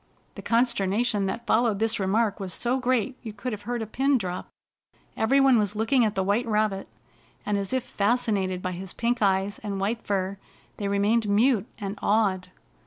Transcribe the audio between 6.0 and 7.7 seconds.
at the white rabbit, and,